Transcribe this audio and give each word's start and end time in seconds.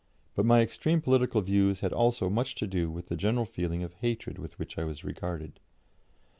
But 0.33 0.47
my 0.47 0.61
extreme 0.61 0.99
political 0.99 1.41
views 1.41 1.81
had 1.81 1.93
also 1.93 2.27
much 2.27 2.55
to 2.55 2.65
do 2.65 2.89
with 2.89 3.09
the 3.09 3.15
general 3.15 3.45
feeling 3.45 3.83
of 3.83 3.93
hatred 3.93 4.39
with 4.39 4.57
which 4.57 4.79
I 4.79 4.83
was 4.83 5.03
regarded. 5.03 5.59